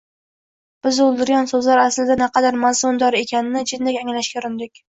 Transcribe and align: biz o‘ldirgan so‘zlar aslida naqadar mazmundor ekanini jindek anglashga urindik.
biz 0.87 1.01
o‘ldirgan 1.07 1.51
so‘zlar 1.51 1.83
aslida 1.83 2.17
naqadar 2.23 2.59
mazmundor 2.65 3.19
ekanini 3.23 3.65
jindek 3.75 4.01
anglashga 4.05 4.43
urindik. 4.45 4.77